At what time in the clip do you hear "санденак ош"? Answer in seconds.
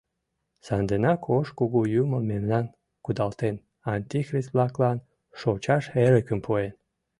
0.65-1.47